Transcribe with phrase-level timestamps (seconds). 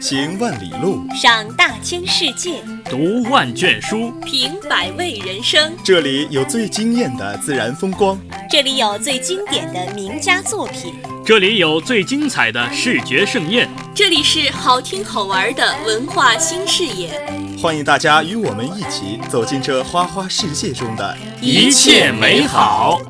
[0.00, 5.72] 行万里路，赏大千世界，读万卷书，品百味人生。
[5.84, 8.18] 这里有最惊艳的自然风光，
[8.50, 10.94] 这里有最经典的名家作品，
[11.24, 17.10] 这里有最精彩的视觉盛宴，这里是好听好玩的文化新视野。
[17.60, 23.00] 欢迎大家与我们一起走进这花花世界中的一切美好。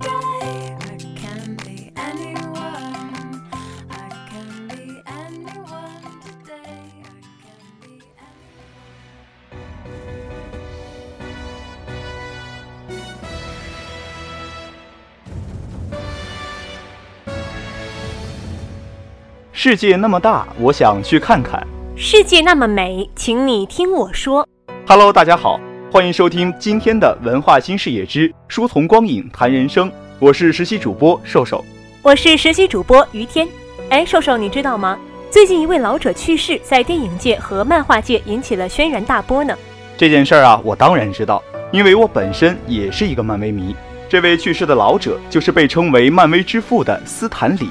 [19.68, 21.60] 世界那么大，我想去看看。
[21.96, 24.46] 世界那么美，请你听我说。
[24.86, 25.58] Hello，大家好，
[25.90, 29.90] 欢迎收听今天的文化新视野之书从光影谈人生。
[30.20, 31.64] 我是实习主播瘦瘦，
[32.00, 33.48] 我是实习主播于天。
[33.88, 34.96] 哎，瘦瘦，你知道吗？
[35.32, 39.52] 最近一位老者去世，在电影界和漫画界引起了轩然大波呢。
[39.96, 43.74] 这件事儿啊，我当然知道，因为我本身也是一个漫威迷。
[44.08, 47.68] 这位去世的老者就是被称为漫威之父的斯坦李。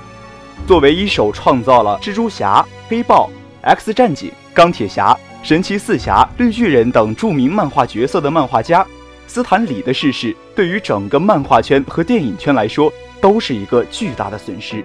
[0.67, 3.29] 作为一手创造了蜘蛛侠、黑豹、
[3.61, 8.85] X 战警、钢铁侠、神奇四侠、绿巨人等著名漫画角色的漫画家，
[9.27, 14.83] 斯坦李的逝世对于整个漫画圈和电影圈来说都是一个巨大的损失。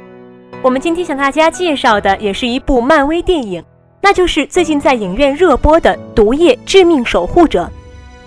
[0.62, 3.64] 我们今天向大家介绍的也是一部漫威电影，
[4.02, 7.70] 那就是最近在影院热播的《毒液：致命守护者》。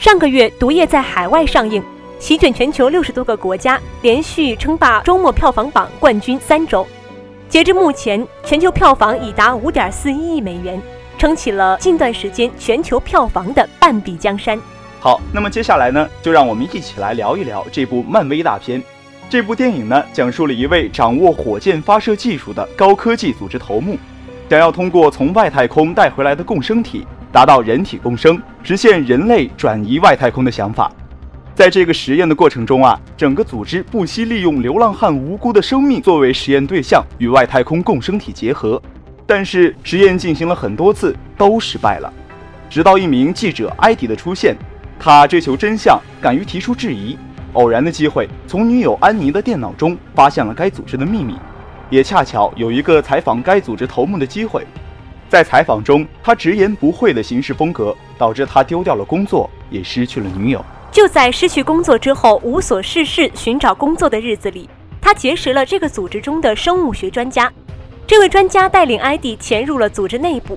[0.03, 1.81] 上个月，《毒液》在海外上映，
[2.19, 6.85] 席卷全球六十多个国家，连续称霸周末票房榜冠军三周。
[7.53, 10.81] 截至目前，全球票房已达五点四一亿美元，
[11.19, 14.59] 撑起了近段时间全球票房的半壁江山。
[14.99, 18.81] 好，那么接下来呢，就让我们一起来聊一聊这部漫威大片。
[19.29, 23.99] 这部电影呢，讲述了一位掌握火箭发射技术的高科技组织头目，
[24.49, 30.91] 想要通过从外太空带回来的共生体，达到人体共生，实现人类转移外太空的想法。
[31.56, 38.81] 在这个实验的过程中啊，整个组织不惜利用流浪汉无辜的生命作为实验对象，与外太空共生体结合。
[39.28, 42.12] 但是实验进行了很多次都失败了，
[42.72, 44.58] 直到一名记者埃迪的出现，
[45.00, 47.16] 他追求真相，敢于提出质疑。
[47.53, 51.35] 偶然的机会，从女友安妮的电脑中发现了该组织的秘密，
[51.91, 54.66] 也恰巧有一个采访该组织头目的机会。
[55.30, 60.66] 在采访中，他直言不讳的行事风格，导致他丢掉了工作，也失去了女友。
[60.93, 64.69] 就在失去工作之后无所事事寻找工作的日子里，
[65.01, 67.51] 他结识了这个组织中的生物学专家。
[68.05, 70.55] 这位专家带领艾迪潜入了组织内部，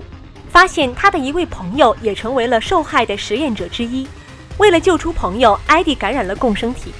[0.49, 4.07] 发现他的一位朋友也成为了受害的实验者之一。
[4.59, 6.93] 为了救出朋友，艾迪感染了共生体。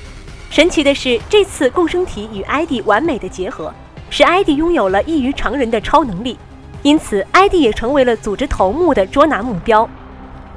[0.50, 3.72] 神奇的是，这次共生体与艾迪完美的结合，
[4.10, 6.40] 使艾迪拥有了异于常人的超能力。
[6.82, 9.88] 因此，艾迪也成为了组织头目的捉拿目标。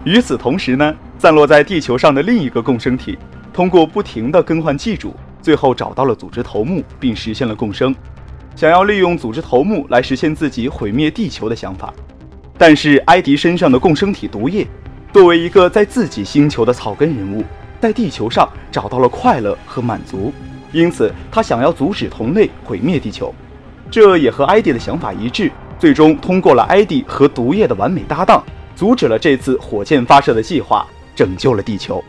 [0.04, 0.96] 与此同时呢？
[1.20, 3.18] 散落在地球上的另一个共生体，
[3.52, 7.94] 通过不停地更换寄主，最后找到了组织头目，并实现了共生，
[8.56, 11.92] 想要利用组织头目来实现自己毁灭地球的想法。
[12.56, 14.66] 但是埃迪身上的共生体毒液，
[15.12, 17.44] 作为一个在自己星球的草根人物，
[17.78, 20.32] 在地球上找到了快乐和满足，
[20.72, 23.34] 因此他想要阻止同类毁灭地球。
[23.90, 28.42] 这也和埃迪的想法一致，最终通过了埃迪和毒液的完美搭档，
[28.74, 30.86] 阻止了这次火箭发射的计划。
[31.20, 32.02] 拯救了地球。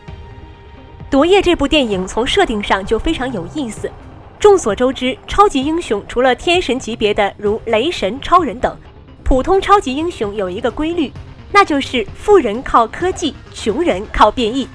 [1.09, 3.91] 毒液这部电影从设定上就非常有意思。
[4.39, 8.73] 众所周知，超级英雄除了天神级别的如雷神、超人等，
[9.21, 11.11] 普通超级英雄有一个规律，
[11.51, 14.65] 那就是富人靠科技，穷人靠变异。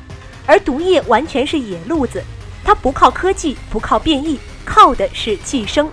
[0.45, 2.23] 而毒液完全是野路子，
[2.63, 5.89] 它不靠科技，不靠变异，靠的是寄生。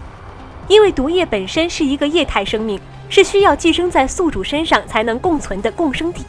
[0.68, 2.78] 因为毒液本身是一个液态生命，
[3.08, 6.26] 是需要寄生在宿主身上才能共存的共生体。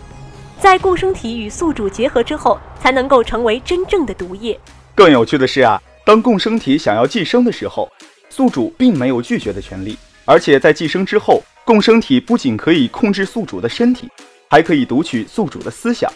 [0.64, 4.59] 在共生体与宿主结合之后，才能够成为真正的毒液。
[4.94, 7.86] 更有趣的是啊，当共生体想要寄生的时候，
[8.30, 9.98] 宿主并没有拒绝的权利。
[10.24, 14.09] 而且在寄生之后，共生体不仅可以控制宿主的身体，
[14.48, 16.10] 还可以读取宿主的思想。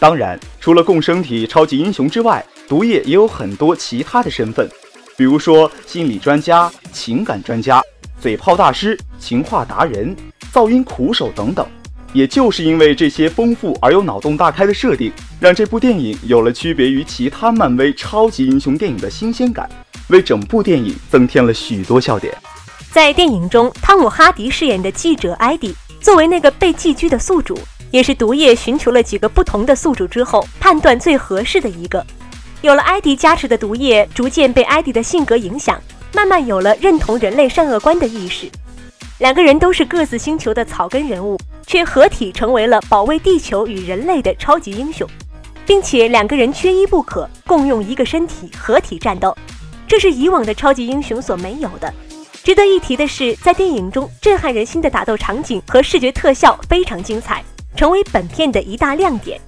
[0.00, 4.68] 当然，除了共生体超级英雄之外，毒液也有很多其他的身份，
[5.16, 7.80] 比如说心理专家、情感专家、
[8.20, 10.16] 嘴炮大师、情话达人、
[10.52, 11.64] 噪音苦手等等。
[12.12, 15.10] 也就是因为这些丰富而又脑洞大开的设定，
[15.40, 19.68] 让这部电影有了区别于其他漫威超级英雄电影的新鲜感，
[20.08, 22.34] 为整部电影增添了许多笑点。
[22.90, 27.58] 在电影中，汤姆·哈迪饰演的记者艾迪，作为那个被寄居的宿主，
[27.90, 32.04] 也是毒液寻求了几个不同的宿主之后，判断最合适的一个。
[32.60, 35.80] 有了艾迪加持的毒液，逐渐被艾迪的性格影响，
[36.14, 38.46] 慢慢有了认同人类善恶观的意识。
[39.18, 41.38] 两个人都是各自星球的草根人物。
[41.72, 45.08] 却合体成为了保卫地球与人类的超级英雄，
[45.64, 49.34] 并且两个人缺一不可，共用一个身体合体战斗，
[49.88, 51.90] 这是以往的超级英雄所没有的。
[52.44, 57.42] 值得一提的是，在电影中震撼人心的打斗场景和视觉特效非常精彩，
[57.74, 59.40] 成为本片的一大亮点。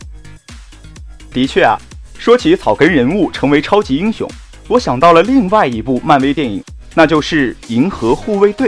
[1.30, 1.76] 的确啊，
[2.16, 4.26] 说起草根人物成为超级英雄，
[4.68, 8.66] 我想到了另外一部漫威电影，那就是《银河护卫队》。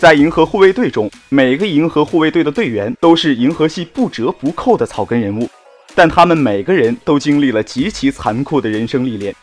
[0.00, 5.50] 在《银河护卫队》中，每个银河护卫队的队员都是银河系不折不扣的草根人物，
[5.92, 9.34] 但他们每个人都经历了极其残酷的人生历练。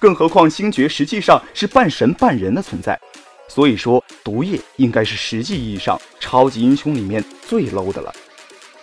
[0.00, 2.98] 更何况星爵实际上是半神半人的存在，
[3.46, 8.12] 所以说毒液应该是实际意义上超级英雄里面最 low 的了。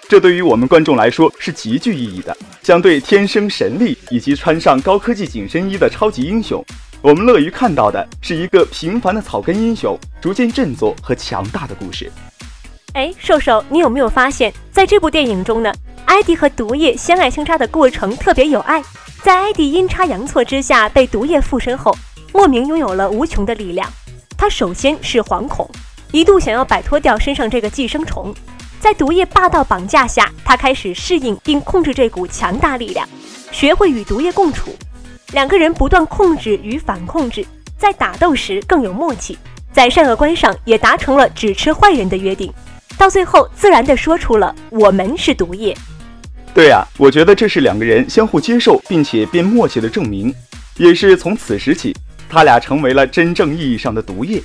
[0.08, 2.36] 这对于我们观众来说是极具意义的。
[2.64, 6.64] 相对天生神力以及穿上高科技紧身衣的超级英雄。
[7.08, 12.12] 我们乐于看到的是一个平凡的草根英雄逐渐振作和强大的故事。
[12.96, 15.72] 哎，瘦瘦，你有没有发现，在这部电影中呢，
[16.04, 18.84] 艾迪和毒液相爱相杀的过程特别有爱。
[19.24, 21.98] 在艾迪阴差阳错之下被毒液附身后，
[22.34, 23.90] 莫名拥有了无穷的力量。
[24.38, 25.66] 他首先是惶恐，
[26.12, 28.36] 一度想要摆脱掉身上这个寄生虫。
[28.82, 33.08] 在毒液霸道绑架下，他开始适应并控制这股强大力量，
[33.54, 34.76] 学会与毒液共处。
[35.34, 37.46] 两个人不断控制与反控制，
[37.78, 39.38] 在打斗时更有默契，
[39.74, 42.52] 在善恶观上也达成了只吃坏人的约定，
[42.98, 45.76] 到最后自然地说出了我们是毒液。
[46.54, 50.34] 对啊，我觉得这是两个人相互接受并且变默契的证明，
[50.78, 51.94] 也是从此时起，
[52.30, 54.42] 他俩成为了真正意义上的毒液。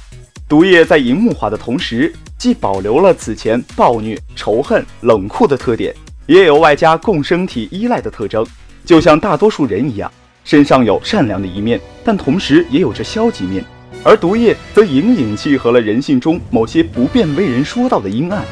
[0.49, 5.94] 毒液在荧幕化的同时，既保留了此前暴虐、仇恨、冷酷的特点，
[6.26, 8.44] 也有外加共生体依赖的特征，
[8.84, 10.12] 就像大多数人一样。
[10.44, 13.65] 身上有善良的一面，但同时也有着消极面，
[14.05, 18.44] 而毒液则隐隐契合了人性中某些不便为人说到的阴暗。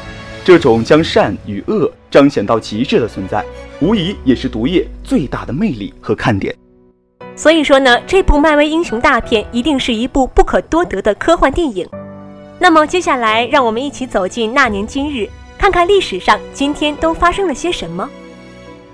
[0.43, 3.45] 这种将善与恶彰显到极致的存在，
[3.79, 6.55] 无疑也是毒液最大的魅力和看点。
[7.35, 11.87] 所以说呢，这部漫威英雄大片一定是一部不可多得的科幻电影。
[12.57, 18.09] 那么接下来，让我们一起走进那年今日，看看历史上今天都发生了些什么。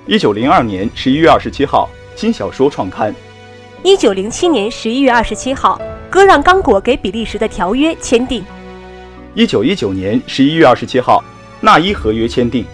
[0.05, 1.89] 一九零二年十一月二十七号。
[2.17, 3.13] 新小说创刊。
[3.83, 5.79] 一九零七年十一月二十七号，
[6.09, 8.43] 割让刚果给比利时的条约签订。
[9.35, 11.23] 一九一九年十一月二十七号，
[11.61, 12.65] 纳伊合约签订。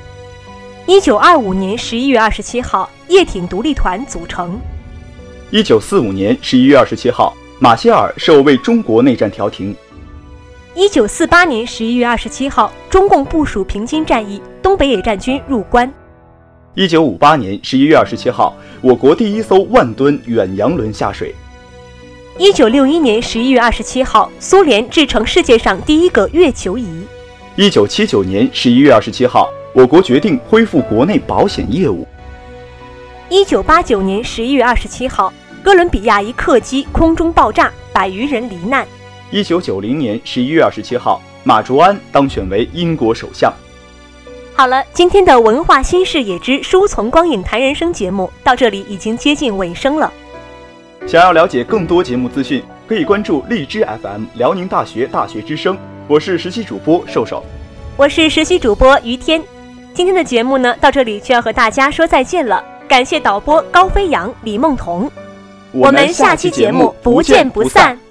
[0.85, 4.57] 一九二五年十一月二十七号，叶挺独立团组成。
[5.51, 9.75] 一九四五年十一月二十七号，马歇尔受为中国内战调停。
[10.73, 15.93] 一九四八年十一月二十七号，中共部署平津战役，东北野战军入关。
[16.75, 21.33] 一九五八年十一月二十七号，我国第一艘万吨远洋轮下水。
[22.35, 27.05] 一九六一年十一月二十七号，苏联制成世界上第一个月球仪。
[27.55, 32.07] 一九七九年十一月二十七号，我国决定恢复国内保险业务。
[33.29, 35.31] 一九八九年十一月二十七号，
[35.61, 38.83] 哥伦比亚一客机空中爆炸，百余人罹难。
[39.29, 43.53] 一九九零年十一月二十七号，马卓安当选为英国首相。
[44.55, 50.11] 好了，今天的文化新视野之书从光影谈人生节目到这里已经接近尾声了。
[51.07, 55.77] 想要了解更多节目资讯，可以关注荔枝 FM 辽宁大学大学之声。
[56.07, 57.43] 我是实习主播瘦瘦，
[57.97, 59.41] 我是实习主播于天。
[59.93, 62.63] 今天的节目呢，到这里就要和大家说再见了。
[62.87, 65.11] 感谢导播高飞扬、李梦彤，
[65.71, 68.02] 我们下期节目不见不散。